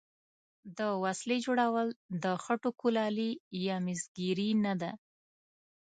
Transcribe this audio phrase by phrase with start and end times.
[0.77, 1.87] د وسلې جوړول
[2.23, 3.31] د خټو کولالي
[3.65, 4.91] یا مسګري نه ده.